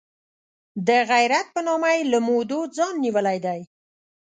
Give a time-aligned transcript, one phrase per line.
[0.87, 3.59] د غیرت په نامه یې له مودو ځان نیولی دی.